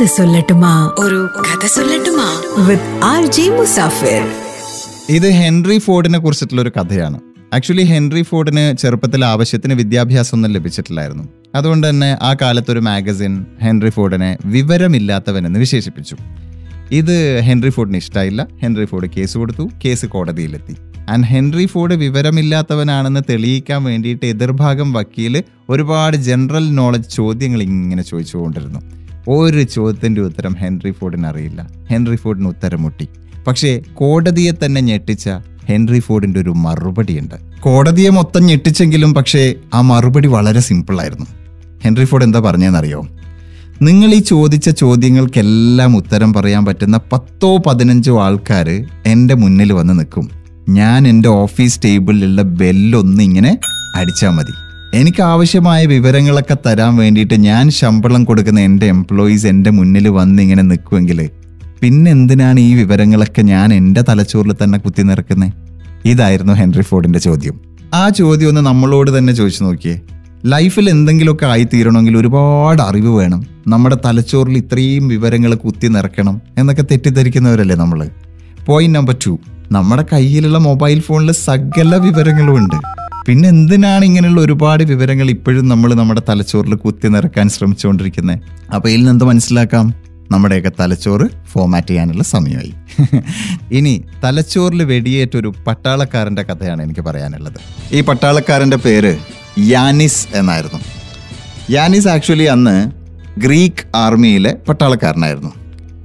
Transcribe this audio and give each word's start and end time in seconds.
കഥ 0.00 0.04
സൊല്ലട്ടുമാ. 0.04 0.94
ഒരു 0.98 1.28
കഥ 1.40 1.66
സൊല്ലട്ടുമാ. 1.66 2.42
വിത്ത് 2.66 3.04
ആർ 3.04 3.26
ജി 3.26 3.42
മുസാഫിർ 3.42 4.28
ഇത് 5.08 5.30
ഹെൻറി 5.30 5.78
ഫോർഡിനെ 5.78 6.18
കുറിച്ചിട്ടുള്ള 6.18 6.62
ഒരു 6.62 6.72
കഥയാണ്. 6.76 7.20
ആക്ച്വലി 7.54 7.82
ഹെൻറി 7.82 8.22
ഫോർഡിന് 8.22 8.76
ചെറുപ്പത്തിൽ 8.76 9.24
ആവശ്യത്തിന് 9.24 9.74
വിദ്യാഭ്യാസം 9.74 10.36
ഒന്നും 10.36 10.52
ലഭിച്ചിട്ടില്ലായിരുന്നു. 10.52 11.28
അതുകൊണ്ട് 11.54 11.88
തന്നെ 11.88 12.18
ആ 12.22 12.34
കാലത്ത് 12.42 12.72
ഒരു 12.72 12.78
മാഗസിൻ 12.78 13.46
ഹെൻറി 13.62 13.90
ഫോർഡിനെ 13.90 14.38
വിവരമില്ലാത്തവനെന്ന് 14.44 15.58
വിശേഷിപ്പിച്ചു. 15.58 16.16
ഇത് 16.90 17.40
ഹെൻറി 17.40 17.68
ഫോർഡിന് 17.68 17.96
ഇഷ്ടമായില്ല 17.96 18.46
ഹെൻറി 18.62 18.84
ഫോർഡ് 18.84 19.10
കേസ് 19.10 19.38
കൊടുത്തു. 19.38 19.70
കേസ് 19.84 20.06
കോടതിയിലെത്തി. 20.06 20.76
ആൻഡ് 21.10 21.26
ഹെൻറി 21.26 21.66
ഫോർഡ് 21.66 21.94
വിവരമില്ലാത്തവനാണെന്ന് 21.94 23.20
തെളിയിക്കാൻ 23.30 23.84
വേണ്ടിയിട്ട് 23.84 24.26
എതിർഭാഗം 24.26 24.92
വക്കീൽ 24.92 25.44
ഒരുപാട് 25.68 26.16
ജനറൽ 26.16 26.74
നോളജ് 26.74 27.10
ചോദ്യങ്ങൾ 27.10 27.62
ഇങ്ങനെ 27.62 28.02
ചോദിച്ചുകൊണ്ടിരുന്നു. 28.02 29.01
ഒരു 29.28 29.62
ചോദ്യത്തിന്റെ 29.62 30.20
ഉത്തരം 30.20 30.52
ഹെൻറി 30.52 30.90
ഫോർഡിന് 30.90 31.26
അറിയില്ല. 31.26 31.70
ഹെൻറി 31.90 32.16
ഫോർഡിന് 32.16 32.48
ഉത്തരം 32.48 32.82
മുട്ടി 32.82 33.08
പക്ഷേ 33.46 33.80
കോടതിയെ 33.94 34.52
തന്നെ 34.64 34.80
ഞെട്ടിച്ച 34.80 35.30
ഹെൻറി 35.68 36.00
ഫോർഡിന്റെ 36.00 36.40
ഒരു 36.40 36.50
മറുപടിയുണ്ട്. 36.50 37.34
കോടതിയെ 37.60 38.10
മൊത്തം 38.10 38.42
ഞെട്ടിച്ചെങ്കിലും 38.42 39.14
പക്ഷേ 39.14 39.54
ആ 39.74 39.80
മറുപടി 39.80 40.28
വളരെ 40.28 40.60
സിമ്പിളായിരുന്നു. 40.60 41.26
ഹെൻറി 41.84 42.04
ഫോർഡ് 42.04 42.24
എന്താ 42.24 42.40
പറഞ്ഞതെന്നറിയോ? 42.40 43.06
നിങ്ങൾ 43.82 44.14
ഈ 44.14 44.18
ചോദിച്ച 44.18 44.70
ചോദ്യങ്ങൾക്കെല്ലാം 44.70 45.96
ഉത്തരം 45.96 46.32
പറയാൻ 46.32 46.64
പറ്റുന്ന 46.64 47.00
പത്തോ 47.12 47.58
പതിനഞ്ചോ 47.58 48.22
ആൾക്കാർ 48.22 48.86
എന്റെ 49.06 49.34
മുന്നിൽ 49.34 49.72
വന്ന് 49.72 49.98
നിൽക്കും. 49.98 50.30
ഞാൻ 50.68 51.08
എന്റെ 51.08 51.28
ഓഫീസ് 51.28 51.80
ടേബിളിലുള്ള 51.84 52.42
ബെല്ലൊന്ന് 52.42 53.22
ഇങ്ങനെ 53.22 53.58
അടിച്ചാൽ 53.96 54.30
മതി. 54.30 54.71
എനിക്ക് 54.94 55.22
ആവശ്യമായ 55.22 55.86
വിവരങ്ങളൊക്കെ 55.86 56.56
തരാൻ 56.66 56.96
വേണ്ടിയിട്ട് 56.96 57.34
ഞാൻ 57.34 57.70
ശമ്പളം 57.70 58.24
കൊടുക്കുന്ന 58.24 58.60
എന്റെ 58.60 58.86
എംപ്ലോയീസ് 58.86 59.46
എന്റെ 59.46 59.70
മുന്നിൽ 59.70 60.08
വന്നിങ്ങനെ 60.08 60.62
നിൽക്കുമെങ്കിൽ 60.62 61.30
പിന്നെ 61.80 62.10
എന്തിനാണ് 62.10 62.60
ഈ 62.60 62.74
വിവരങ്ങളൊക്കെ 62.74 63.42
ഞാൻ 63.42 63.74
എന്റെ 63.74 64.04
തലച്ചോറിൽ 64.08 64.52
തന്നെ 64.62 64.78
കുത്തി 64.78 65.02
നിറക്കുന്നത് 65.02 65.52
ഇതായിരുന്നു 66.04 66.52
ഹെൻറി 66.52 66.82
ഫോർഡിന്റെ 66.82 67.18
ചോദ്യം. 67.18 67.60
ആ 67.94 68.08
ചോദ്യം 68.08 68.48
ഒന്ന് 68.48 68.60
നമ്മളോട് 68.60 69.18
തന്നെ 69.18 69.32
ചോദിച്ചു 69.32 69.64
നോക്കിയേ. 69.64 70.00
ലൈഫിൽ 70.46 70.90
എന്തെങ്കിലുമൊക്കെ 70.90 71.46
ആയിത്തീരണമെങ്കിൽ 71.46 72.16
ഒരുപാട് 72.16 72.82
അറിവ് 72.82 73.16
വേണം. 73.16 73.46
നമ്മുടെ 73.68 73.96
തലച്ചോറിൽ 74.04 74.56
ഇത്രയും 74.56 75.08
വിവരങ്ങൾ 75.08 75.54
കുത്തി 75.54 75.88
നിറക്കണം 75.88 76.40
എന്നൊക്കെ 76.58 76.82
തെറ്റിദ്ധരിക്കുന്നവരല്ലേ 76.82 77.76
നമ്മൾ. 77.76 78.08
പോയിന്റ് 78.66 78.98
നമ്പർ 78.98 79.16
ടു 79.26 79.38
നമ്മുടെ 79.72 80.04
കയ്യിലുള്ള 80.12 80.58
മൊബൈൽ 80.58 81.00
ഫോണിൽ 81.00 81.32
സകല 81.32 81.96
വിവരങ്ങളും 81.96 82.56
ഉണ്ട്. 82.56 83.01
പിന്നെ 83.26 83.48
എന്തിനാണ് 83.48 84.04
ഇങ്ങനെയുള്ള 84.04 84.40
ഒരുപാട് 84.40 84.84
വിവരങ്ങൾ 84.84 85.30
ഇപ്പോഴും 85.30 85.68
നമ്മൾ 85.68 85.94
നമ്മുടെ 85.94 86.22
തലച്ചോറിൽ 86.28 86.74
കുത്തി 86.74 87.08
നിറക്കാൻ 87.08 87.48
ശ്രമിച്ചുകൊണ്ടിരിക്കുന്നത്? 87.48 88.38
അപ്പോൾ 88.74 88.88
ഇതിൽ 88.88 89.04
നിന്ന് 89.04 89.24
മനസ്സിലാക്കാം? 89.24 89.94
നമ്മുടെയൊക്കെ 90.30 90.72
തലച്ചോറ് 90.80 91.28
ഫോമാറ്റ് 91.46 91.86
ചെയ്യാനുള്ള 91.86 92.22
സമയമായി. 92.22 92.74
ഇനി 93.72 94.04
തലച്ചോറിൽ 94.24 94.82
വെടിയേറ്റ 94.82 95.36
ഒരു 95.36 95.52
പട്ടാളക്കാരന്റെ 95.66 96.42
കഥയാണ് 96.42 96.82
എനിക്ക് 96.82 97.00
പറയാനുള്ളത്. 97.00 97.56
ഈ 97.92 98.00
പട്ടാളക്കാരന്റെ 98.00 98.76
പേര് 98.76 99.18
യാനിസ് 99.58 100.26
എന്നായിരുന്നു. 100.34 100.80
യാനിസ് 101.70 102.08
ആക്ച്വലി 102.08 102.44
അന്ന് 102.44 102.90
ഗ്രീക്ക് 103.40 103.96
ആർമിയിലെ 103.96 104.56
പട്ടാളക്കാരനായിരുന്നു. 104.68 105.50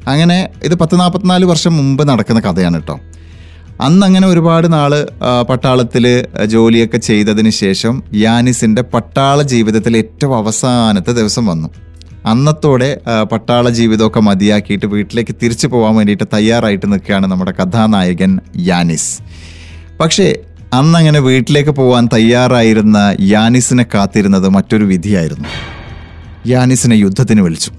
അങ്ങനെ 0.07 0.49
ഇത് 0.63 0.75
പത്ത് 0.75 0.99
നാൽപ്പത്തിനാല് 0.99 1.45
വർഷം 1.45 1.77
മുമ്പ് 1.77 2.07
നടക്കുന്ന 2.07 2.39
കഥയാണ് 2.39 2.73
കേട്ടോ. 2.73 2.99
അന്ന് 3.81 4.05
അങ്ങനെ 4.05 4.27
ഒരുപാട് 4.27 4.73
നാൾ 4.73 5.07
പട്ടാളത്തിൽ 5.49 6.25
ജോലിയൊക്കെ 6.45 6.97
ചെയ്തതിന് 6.97 7.49
ശേഷം 7.49 8.03
യാനിസിന്റെ 8.15 8.81
പട്ടാള 8.81 9.41
ജീവിതത്തിൽ 9.41 9.97
ഏറ്റവും 9.97 10.37
അവസാനത്തെ 10.37 11.11
ദിവസം 11.11 11.45
വന്നു. 11.45 11.69
അന്നത്തോടെ 12.25 12.89
പട്ടാള 13.31 13.69
ജീവിതമൊക്കെ 13.69 14.19
മതിയാക്കിയിട്ട് 14.19 14.85
വീട്ടിലേക്ക് 14.85 15.35
തിരിച്ചു 15.43 15.67
പോകാൻ 15.67 15.95
വേണ്ടിയിട്ട് 15.95 16.23
തയ്യാറായിട്ട് 16.33 16.91
നിൽക്കുകയാണ് 16.91 17.27
നമ്മുടെ 17.27 17.51
കഥാനായകൻ 17.51 18.39
യാനിസ്. 18.57 19.11
പക്ഷേ 19.99 20.35
അന്നങ്ങനെ 20.73 21.19
വീട്ടിലേക്ക് 21.19 21.69
പോകാൻ 21.69 22.09
തയ്യാറായിരുന്ന 22.13 23.15
യാനിസിനെ 23.21 23.85
കാത്തിരുന്നത് 23.93 24.49
മറ്റൊരു 24.49 24.83
വിധിയായിരുന്നു. 24.83 25.47
യാനിസിനെ 26.47 26.95
യുദ്ധത്തിന് 26.95 27.41
വിളിച്ചു. 27.41 27.71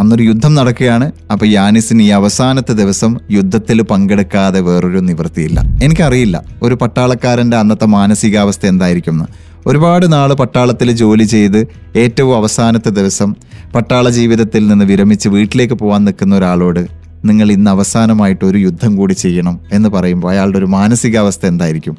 അന്നൊരു 0.00 0.22
യുദ്ധം 0.22 0.54
നടക്കുകയാണ്. 0.54 1.12
അപ്പൊ 1.32 1.46
യാനിസിന് 1.46 2.02
ഈ 2.02 2.08
അവസാനത്തെ 2.08 2.72
ദിവസം 2.72 3.16
യുദ്ധത്തിൽ 3.30 3.82
പങ്കെടുക്കാതെ 3.82 4.60
വേറൊരു 4.60 4.98
നിവൃത്തിയില്ല. 4.98 5.60
എനിക്കറിയില്ല 5.82 6.44
ഒരു 6.62 6.74
പട്ടാളക്കാരന്റെ 6.74 7.56
അന്നത്തെ 7.56 7.86
മാനസികാവസ്ഥ 7.86 8.66
എന്തായിരിക്കും 8.66 9.12
എന്ന്. 9.12 9.24
ഒരുപാട് 9.66 10.12
നാൾ 10.12 10.32
പട്ടാളത്തിൽ 10.32 10.92
ജോലി 10.92 11.24
ചെയ്ത് 11.24 11.66
ഏറ്റവും 11.96 12.36
അവസാനത്തെ 12.36 12.88
ദിവസം 12.88 13.34
പട്ടാള 13.74 14.08
ജീവിതത്തിൽ 14.08 14.66
നിന്ന് 14.66 14.84
വിരമിച്ച് 14.84 15.28
വീട്ടിലേക്ക് 15.28 15.74
പോകാൻ 15.74 16.04
നിൽക്കുന്ന 16.04 16.36
ഒരാളോട് 16.36 16.86
നിങ്ങൾ 17.24 17.52
ഇന്ന് 17.52 17.70
അവസാനമായിട്ട് 17.70 18.44
ഒരു 18.44 18.58
യുദ്ധം 18.58 18.96
കൂടി 18.96 19.14
ചെയ്യണം 19.14 19.60
എന്ന് 19.72 19.88
പറയുമ്പോൾ 19.88 20.30
അയാളുടെ 20.30 20.58
ഒരു 20.58 20.66
മാനസികാവസ്ഥ 20.66 21.46
എന്തായിരിക്കും? 21.46 21.98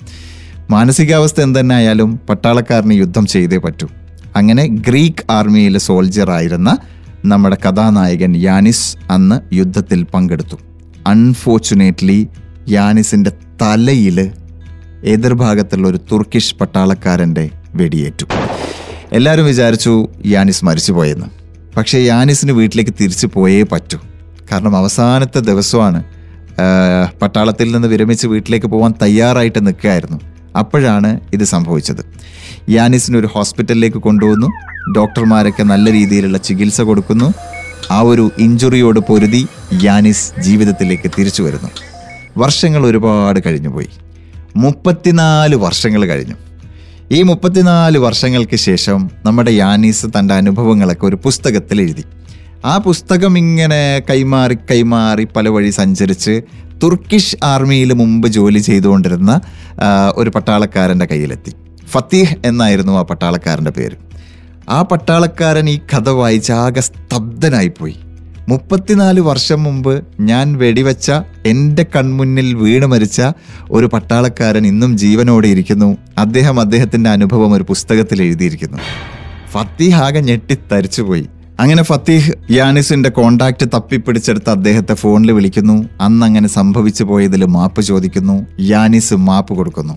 മാനസികാവസ്ഥ 0.70 1.42
എന്തെന്നെ 1.42 1.76
ആയാലും 1.76 2.20
പട്ടാളക്കാരന് 2.30 2.94
യുദ്ധം 2.94 3.26
ചെയ്തേ 3.26 3.58
പറ്റൂ. 3.58 3.88
അങ്ങനെ 4.36 4.68
ഗ്രീക്ക് 4.68 5.32
ആർമിയിലെ 5.32 5.80
സോൾജർ 5.80 6.32
ആയിരുന്ന 6.32 6.78
നമ്മുടെ 7.26 7.58
കഥാനായകൻ 7.66 8.36
യാനിസ് 8.36 8.98
അന്ന് 9.12 9.56
യുദ്ധത്തിൽ 9.56 10.04
പങ്കെടുത്തു. 10.04 10.58
അൺഫോർച്ചുനേറ്റ്ലി 11.08 12.28
യാനിസിന്റെ 12.70 13.32
തലയിൽ 13.62 14.32
എതിർഭാഗത്തുള്ള 15.04 15.88
ഒരു 15.88 16.00
തുർക്കിഷ് 16.12 16.56
പട്ടാളക്കാരന്റെ 16.56 17.50
വെടിയേറ്റു. 17.76 18.26
എല്ലാവരും 19.12 19.46
വിചാരിച്ചു 19.46 20.08
യാനിസ് 20.26 20.66
മരിച്ചുപോയെന്ന്. 20.66 21.26
പക്ഷേ 21.78 22.00
യാനിസിന് 22.00 22.52
വീട്ടിലേക്ക് 22.52 22.92
തിരിച്ചു 23.02 23.28
പോയേ 23.34 23.64
പറ്റൂ. 23.64 24.00
കാരണം 24.52 24.78
അവസാനത്തെ 24.78 25.40
ദിവസമാണ് 25.40 26.04
പട്ടാളത്തിൽ 27.22 27.72
നിന്ന് 27.72 27.88
വിരമിച്ച് 27.88 28.28
വീട്ടിലേക്ക് 28.28 28.68
പോകാൻ 28.68 28.94
തയ്യാറായിട്ട് 29.02 29.68
നിൽക്കുകയായിരുന്നു. 29.68 30.20
അപ്പോഴാണ് 30.56 31.20
ഇത് 31.34 31.44
സംഭവിച്ചത്. 31.44 32.06
യാനിസിനെ 32.70 33.20
ഒരു 33.20 33.28
ഹോസ്പിറ്റലിലേക്ക് 33.28 33.98
കൊണ്ടുവന്നു. 33.98 34.48
ഡോക്ടർമാരൊക്കെ 34.96 35.64
നല്ല 35.64 35.92
രീതിയിലുള്ള 35.92 36.38
ചികിത്സ 36.38 36.82
കൊടുക്കുന്നു. 36.82 37.34
ആ 37.92 38.02
ഒരു 38.02 38.32
ഇഞ്ചുറിയോട് 38.40 39.00
പൊരുതി 39.00 39.48
യാനിസ് 39.84 40.42
ജീവിതത്തിലേക്ക് 40.42 41.12
തിരിച്ചു 41.20 41.44
വരുന്നു. 41.44 41.70
വർഷങ്ങൾ 42.38 42.86
ഒരുപാട് 42.86 43.40
കഴിഞ്ഞുപോയി 43.46 43.90
മുപ്പത്തിനാല് 44.56 45.56
വർഷങ്ങൾ 45.56 46.06
കഴിഞ്ഞു. 46.06 46.36
ഈ 47.12 47.22
മുപ്പത്തിനാല് 47.22 47.98
വർഷങ്ങൾക്ക് 47.98 48.56
ശേഷം 48.56 49.10
നമ്മുടെ 49.26 49.52
യാനീസ് 49.52 50.06
തന്റെ 50.06 50.34
അനുഭവങ്ങളൊക്കെ 50.34 51.06
ഒരു 51.06 51.16
പുസ്തകത്തിൽ 51.16 51.82
എഴുതി. 51.82 52.04
ആ 52.66 52.78
പുസ്തകം 52.78 53.38
ഇങ്ങനെ 53.38 54.02
കൈമാറി 54.10 54.58
കൈമാറി 54.72 55.28
പല 55.36 55.50
വഴി 55.50 55.70
സഞ്ചരിച്ച് 55.70 56.42
തുർക്കിഷ് 56.84 57.36
ആർമിയിൽ 57.44 57.94
മുമ്പ് 57.94 58.28
ജോലി 58.28 58.60
ചെയ്തുകൊണ്ടിരുന്ന 58.60 59.42
ഒരു 60.16 60.30
പട്ടാളക്കാരന്റെ 60.30 61.06
കയ്യിലെത്തി. 61.06 61.54
ഫത്തീഹ് 61.90 62.36
എന്നായിരുന്നു 62.46 62.94
ആ 62.94 63.02
പട്ടാളക്കാരന്റെ 63.02 63.72
പേര്. 63.72 63.98
ആ 64.70 64.82
പട്ടാളക്കാരൻ 64.82 65.70
ഈ 65.70 65.80
കഥ 65.94 66.10
വായിച്ച് 66.10 66.54
ആകെ 66.54 66.82
സ്തബ്ധനായിപ്പോയി. 66.82 67.96
മുപ്പത്തിനാല് 68.50 69.20
വർഷം 69.20 69.64
മുമ്പ് 69.64 70.06
ഞാൻ 70.20 70.58
വെടിവെച്ച 70.58 71.12
എന്റെ 71.46 71.86
കൺമുന്നിൽ 71.96 72.54
വീണ് 72.54 72.86
മരിച്ച 72.86 73.22
ഒരു 73.72 73.86
പട്ടാളക്കാരൻ 73.86 74.68
ഇന്നും 74.68 74.98
ജീവനോടെ 74.98 75.48
ഇരിക്കുന്നു. 75.48 75.98
അദ്ദേഹം 76.18 76.60
അദ്ദേഹത്തിന്റെ 76.60 77.10
അനുഭവം 77.10 77.54
ഒരു 77.54 77.64
പുസ്തകത്തിൽ 77.64 78.22
എഴുതിയിരിക്കുന്നു. 78.22 78.78
ഫത്തീഹ് 79.52 79.96
ആകെ 79.96 80.20
ഞെട്ടി 80.20 80.58
തരിച്ചുപോയി 80.72 81.28
അങ്ങനെ 81.60 81.84
ഫത്തീഹ് 81.84 82.32
യാനിസിന്റെ 82.52 83.10
കോണ്ടാക്ട് 83.10 83.66
തപ്പിപ്പിടിച്ചെടുത്ത് 83.66 84.50
അദ്ദേഹത്തെ 84.50 84.94
ഫോണിൽ 84.94 85.32
വിളിക്കുന്നു. 85.32 85.90
അന്ന് 86.02 86.26
അങ്ങനെ 86.26 86.48
സംഭവിച്ചു 86.48 87.04
പോയതിൽ 87.04 87.46
മാപ്പ് 87.46 87.82
ചോദിക്കുന്നു. 87.82 88.46
യാനിസ് 88.60 89.14
മാപ്പ് 89.14 89.54
കൊടുക്കുന്നു. 89.54 89.94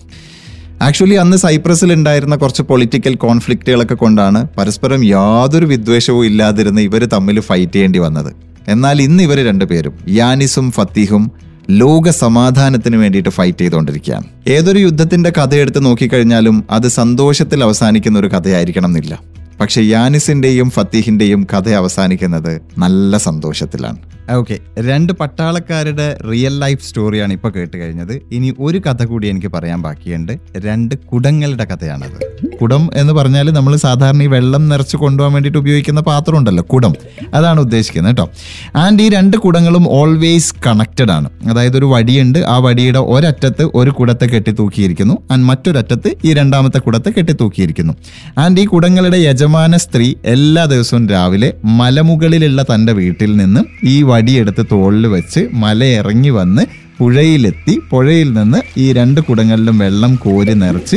ആക്ച്വലി 0.82 1.14
അന്ന് 1.14 1.36
സൈപ്രസിൽ 1.36 1.92
ഉണ്ടായിരുന്ന 1.92 2.36
കുറച്ച് 2.36 2.62
പൊളിറ്റിക്കൽ 2.62 3.14
കോൺഫ്ലിക്റ്റുകളൊക്കെ 3.14 3.94
കൊണ്ടാണ് 3.94 4.48
പരസ്പരം 4.58 5.04
യാതൊരു 5.04 5.66
വിദ്വേഷവും 5.66 6.26
ഇല്ലാതിരുന്ന് 6.26 6.80
ഇവർ 6.80 7.04
തമ്മിൽ 7.04 7.40
ഫൈറ്റ് 7.40 7.72
ചെയ്യേണ്ടി 7.72 7.98
വന്നത്. 7.98 8.32
എന്നാൽ 8.68 9.02
ഇന്ന് 9.02 9.22
ഇവർ 9.22 9.46
രണ്ടുപേരും 9.46 9.92
യാനിസും 10.08 10.70
ഫത്തീഹും 10.70 11.30
ലോക 11.70 12.10
സമാധാനത്തിന് 12.10 12.96
വേണ്ടിയിട്ട് 12.96 13.28
ഫൈറ്റ് 13.28 13.58
ചെയ്തുകൊണ്ടിരിക്കുകയാണ് 13.58 14.24
ഏതൊരു 14.48 14.78
യുദ്ധത്തിന്റെ 14.78 15.30
കഥ 15.30 15.54
എടുത്ത് 15.54 15.84
നോക്കിക്കഴിഞ്ഞാലും 15.84 16.64
അത് 16.70 16.88
സന്തോഷത്തിൽ 16.88 17.64
അവസാനിക്കുന്ന 17.64 18.18
ഒരു 18.18 18.26
കഥയായിരിക്കണം 18.26 18.86
എന്നില്ല. 18.86 19.37
പക്ഷെ 19.60 19.80
യാനിസിന്റെയും 19.80 20.70
ഫത്തീഹിന്റെയും 20.70 21.46
കഥ 21.54 21.68
അവസാനിക്കുന്നത് 21.70 22.60
നല്ല 22.78 23.16
സന്തോഷത്തിലാണ്. 23.16 24.17
ഓക്കെ 24.36 24.58
രണ്ട് 24.78 25.12
പട്ടാളക്കാരുടെ 25.12 26.18
റിയൽ 26.30 26.60
ലൈഫ് 26.60 26.84
സ്റ്റോറിയാണ് 26.84 27.32
ഇപ്പൊ 27.32 27.48
കേട്ട് 27.48 27.76
കഴിഞ്ഞത്. 27.76 28.20
ഇനി 28.32 28.54
ഒരു 28.58 28.78
കഥ 28.78 29.04
കൂടി 29.04 29.28
എനിക്ക് 29.28 29.46
പറയാൻ 29.46 29.82
ബാക്കിയുണ്ട്. 29.82 30.32
രണ്ട് 30.56 30.94
കുടങ്ങളുടെ 30.94 31.64
കഥയാണത്. 31.64 32.48
കുടം 32.60 32.90
എന്ന് 32.94 33.12
പറഞ്ഞാൽ 33.12 33.50
നമ്മൾ 33.50 33.76
സാധാരണ 33.76 34.22
ഈ 34.22 34.26
വെള്ളം 34.26 34.68
നിറച്ച് 34.68 34.96
കൊണ്ടുപോകാൻ 34.96 35.32
വേണ്ടിയിട്ട് 35.32 35.58
ഉപയോഗിക്കുന്ന 35.58 36.00
പാത്രം 36.00 36.38
ഉണ്ടല്ലോ 36.38 36.62
കുടം. 36.62 36.94
അതാണ് 37.34 37.60
ഉദ്ദേശിക്കുന്നത് 37.60 38.16
കേട്ടോ. 38.16 38.30
ആൻഡ് 38.76 39.02
ഈ 39.02 39.08
രണ്ട് 39.08 39.36
കുടങ്ങളും 39.36 39.88
ഓൾവേസ് 39.88 40.54
കണക്റ്റഡ് 40.66 41.10
ആണ്. 41.10 41.30
അതായത് 41.48 41.76
ഒരു 41.76 41.84
വടിയുണ്ട് 41.84 42.38
ആ 42.38 42.58
വടിയുടെ 42.58 42.98
ഒരറ്റത്ത് 42.98 43.70
ഒരു 43.74 43.90
കുടത്തെ 43.90 44.26
കെട്ടി 44.26 44.50
തൂക്കിയിരിക്കുന്നു 44.50 45.14
ആൻഡ് 45.32 45.44
മറ്റൊരറ്റത്ത് 45.44 46.12
ഈ 46.24 46.32
രണ്ടാമത്തെ 46.32 46.78
കുടത്തെ 46.78 47.10
കെട്ടി 47.10 47.32
തൂക്കിയിരിക്കുന്നു 47.32 47.94
ആൻഡ് 48.38 48.60
ഈ 48.60 48.64
കുടങ്ങളുടെ 48.64 49.16
യജമാന 49.16 49.76
സ്ത്രീ 49.76 50.14
എല്ലാ 50.24 50.64
ദിവസവും 50.64 51.08
രാവിലെ 51.08 51.54
മലമുകളിലുള്ള 51.64 52.62
തന്റെ 52.62 52.92
വീട്ടിൽ 52.92 53.36
നിന്ന് 53.36 53.60
ഈ 53.86 54.02
വടിയെടുത്ത് 54.18 54.66
തോളിൽ 54.72 55.06
വെച്ച് 55.06 55.48
മലയിറങ്ങി 55.52 56.30
വന്ന് 56.30 56.62
പുഴയിലെത്തി. 56.98 57.80
പുഴയിൽ 57.90 58.32
നിന്ന് 58.32 58.58
ഈ 58.76 58.92
രണ്ട് 58.92 59.20
കുടങ്ങളിലും 59.20 59.78
വെള്ളം 59.78 60.14
കോരി 60.14 60.54
നിറച്ച് 60.54 60.96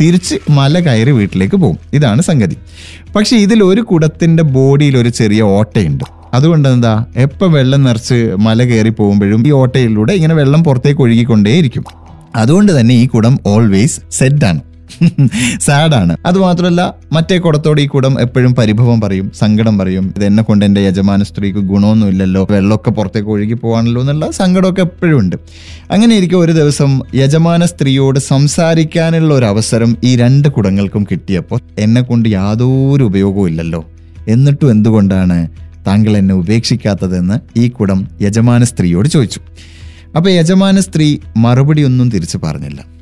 തിരിച്ച് 0.00 0.34
മല 0.50 0.78
കയറി 0.78 1.10
വീട്ടിലേക്ക് 1.10 1.54
പോകും. 1.54 1.78
ഇതാണ് 1.92 2.22
സംഗതി. 2.22 2.56
പക്ഷേ 3.16 3.36
ഇതിൽ 3.36 3.62
ഒരു 3.62 3.80
കുടത്തിന്റെ 3.80 4.42
ബോഡിയിൽ 4.42 4.96
ഒരു 4.96 5.08
ചെറിയ 5.08 5.42
ഓട്ടയുണ്ട്. 5.42 6.04
അതുകൊണ്ട് 6.34 6.68
എന്താ? 6.68 7.06
എപ്പോൾ 7.16 7.52
വെള്ളം 7.52 7.84
നിറച്ച് 7.84 8.34
മല 8.38 8.64
കയറി 8.64 8.88
പോകുമ്പോഴും 8.88 9.48
ഈ 9.48 9.50
ഓട്ടയിലൂടെ 9.50 10.12
ഇങ്ങനെ 10.12 10.34
വെള്ളം 10.34 10.64
പുറത്തേക്ക് 10.64 11.00
ഒഴുകിക്കൊണ്ടേയിരിക്കും. 11.00 11.84
അതുകൊണ്ട് 12.36 12.80
തന്നെ 12.80 12.94
ഈ 12.94 13.06
കുടം 13.06 13.38
ഓൾവേസ് 13.46 14.00
സെറ്റാണ് 14.10 14.60
സാഡാണ്. 15.60 16.16
അതുമാത്രമല്ല 16.26 16.94
മറ്റേ 17.12 17.38
കുടത്തോട് 17.38 17.80
ഈ 17.80 17.86
കുടം 17.86 18.20
എപ്പോഴും 18.20 18.54
പരിഭവം 18.54 19.00
പറയും 19.00 19.30
സങ്കടം 19.34 19.78
പറയും. 19.78 20.14
ഇത് 20.16 20.24
എന്നെ 20.24 20.42
കൊണ്ട് 20.42 20.64
എന്റെ 20.64 20.80
യജമാന 20.80 21.22
സ്ത്രീക്ക് 21.22 21.58
ഗുണമൊന്നും 21.58 22.08
ഇല്ലല്ലോ 22.08 22.46
വെള്ളമൊക്കെ 22.50 22.90
പുറത്തേക്ക് 22.90 23.28
ഒഴുകി 23.28 23.54
പോകാണല്ലോ 23.54 24.00
എന്നുള്ള 24.00 24.30
സങ്കടമൊക്കെ 24.30 24.80
എപ്പോഴും 24.80 25.18
ഉണ്ട്. 25.18 25.36
അങ്ങനെ 25.90 26.16
ഇരിക്കും 26.16 26.38
ഒരു 26.38 26.52
ദിവസം 26.52 27.00
യജമാന 27.14 27.64
സ്ത്രീയോട് 27.64 28.18
സംസാരിക്കാനുള്ള 28.18 29.34
ഒരു 29.34 29.44
അവസരം 29.44 29.96
ഈ 30.04 30.16
രണ്ട് 30.16 30.48
കുടങ്ങൾക്കും 30.48 31.06
കിട്ടിയപ്പോൾ 31.10 31.60
എന്നെ 31.78 32.00
കൊണ്ട് 32.00 32.28
യാതൊരു 32.28 33.04
ഉപയോഗവും 33.04 33.48
ഇല്ലല്ലോ. 33.48 33.84
എന്നിട്ടും 34.28 34.70
എന്തുകൊണ്ടാണ് 34.70 35.48
താങ്കൾ 35.86 36.16
എന്നെ 36.16 36.34
ഉപേക്ഷിക്കാത്തതെന്ന് 36.34 37.58
ഈ 37.58 37.68
കുടം 37.68 38.08
യജമാന 38.20 38.64
സ്ത്രീയോട് 38.64 39.08
ചോദിച്ചു. 39.08 39.40
അപ്പോൾ 40.16 40.30
യജമാന 40.30 40.80
സ്ത്രീ 40.80 41.18
മറുപടി 41.36 41.82
ഒന്നും 41.82 42.10
തിരിച്ചു 42.10 42.38
പറഞ്ഞില്ല. 42.44 42.97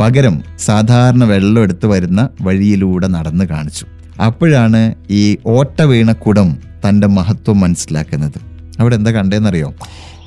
പകരം 0.00 0.42
സാധാരണ 0.58 1.24
വെള്ളം 1.24 1.62
എടുത്ത് 1.62 1.86
വരുന്ന 1.86 2.28
വഴിയിലൂടെ 2.42 3.06
നടന്നു 3.06 3.44
കാണിച്ചു. 3.44 3.86
അപ്പോഴാണ് 4.22 4.94
ഈ 5.10 5.36
ഓട്ട 5.46 5.82
വീണ 5.82 6.12
കുടം 6.12 6.56
തന്റെ 6.88 7.06
മഹത്വം 7.06 7.60
മനസ്സിലാക്കുന്നത്. 7.60 8.38
അവിടെ 8.80 8.94
എന്താ 8.94 9.10
കണ്ടേന്നറിയോ? 9.10 9.74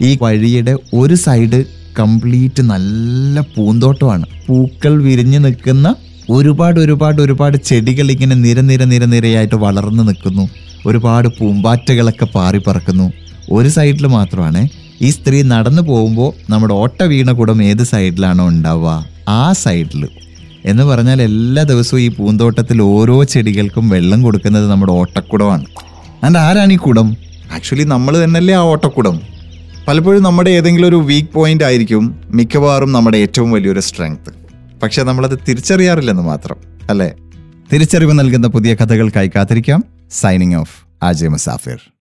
ഈ 0.01 0.17
വഴിയുടെ 0.21 0.77
ഒരു 0.93 1.15
സൈഡ് 1.15 1.65
കംപ്ലീറ്റ് 1.99 2.61
നല്ല 2.61 3.39
പൂന്തോട്ടമാണ്. 3.39 4.25
പൂക്കൾ 4.47 5.03
വിരിഞ്ഞു 5.03 5.39
നിൽക്കുന്ന 5.39 5.95
ഒരുപാട് 6.29 6.79
ഒരുപാട് 6.79 7.21
ഒരുപാട് 7.21 7.57
ചെടികൾ 7.57 8.11
ഇങ്ങനെ 8.11 8.35
നിര 8.35 8.61
നിര 8.61 8.83
നിര 8.83 9.05
നിരയായിട്ട് 9.05 9.55
വളർന്നു 9.55 10.03
നിൽക്കുന്നു. 10.03 10.49
ഒരുപാട് 10.85 11.27
പൂമ്പാറ്റകളൊക്കെ 11.39 12.25
പാറി 12.25 12.61
പറക്കുന്നു. 12.67 13.11
ഒരു 13.51 13.69
സൈഡിൽ 13.69 14.07
മാത്രമാണ് 14.07 14.67
ഈ 15.01 15.09
സ്ത്രീ 15.09 15.41
നടന്നു 15.41 15.81
പോകുമ്പോൾ 15.81 16.51
നമ്മുടെ 16.51 16.73
ഓട്ട 16.73 17.03
വീണ 17.03 17.31
കുടം 17.31 17.63
ഏത് 17.63 17.83
സൈഡിലാണോ 17.83 18.47
ഉണ്ടാവുക. 18.47 19.10
ആ 19.27 19.53
സൈഡിൽ 19.53 20.07
എന്ന് 20.65 20.83
പറഞ്ഞാൽ 20.83 21.21
എല്ലാ 21.21 21.63
ദിവസവും 21.63 22.01
ഈ 22.01 22.07
പൂന്തോട്ടത്തിൽ 22.07 22.81
ഓരോ 22.81 23.23
ചെടികൾക്കും 23.23 23.89
വെള്ളം 23.89 24.23
കൊടുക്കുന്നത് 24.23 24.71
നമ്മുടെ 24.71 24.91
ഓട്ടക്കുടമാണ്. 24.91 25.65
ആൻഡ് 26.23 26.37
ആരാണ് 26.37 26.73
ഈ 26.73 26.77
കുടം? 26.77 27.17
ആക്ച്വലി 27.53 27.83
നമ്മൾ 27.83 28.23
തന്നെയല്ലേ 28.23 28.55
ആ 28.55 28.57
ഓട്ടക്കുടം. 28.57 29.21
പലപ്പോഴും 29.87 30.23
നമ്മുടെ 30.23 30.49
ഏതെങ്കിലും 30.49 30.87
ഒരു 30.87 30.95
വീക്ക് 30.95 31.29
പോയിന്റ് 31.33 31.63
ആയിരിക്കും 31.63 32.21
മിക്കവാറും 32.25 32.91
നമ്മുടെ 32.91 33.17
ഏറ്റവും 33.17 33.51
വലിയൊരു 33.51 33.79
സ്ട്രെങ്ത് 33.79 34.33
പക്ഷേ 34.79 35.03
നമ്മളത് 35.03 35.39
തിരിച്ചറിയാറില്ലെന്ന് 35.49 36.23
മാത്രം 36.23 36.57
അല്ലേ? 36.89 37.11
തിരിച്ചറിവ് 37.73 38.19
നൽകുന്ന 38.19 38.47
പുതിയ 38.47 38.75
കഥകൾക്കായി 38.75 39.31
കാത്തിരിക്കാം. 39.35 39.83
Signing 40.11 40.55
off 40.55 41.05
Ajay 41.05 41.29
Musafir. 41.29 41.93